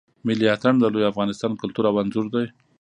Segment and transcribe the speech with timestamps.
[0.25, 2.45] ملی آتڼ د لوی افغانستان کلتور او آنځور دی.